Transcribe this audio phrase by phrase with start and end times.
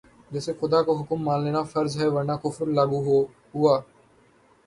[0.31, 2.99] جیسے خدا کا حکم مان لینا فرض ہے ورنہ کفر لاگو
[3.55, 3.75] ہوا